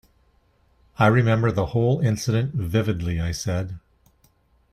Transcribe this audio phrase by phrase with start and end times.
[0.97, 3.77] "I remember the whole incident vividly," I said.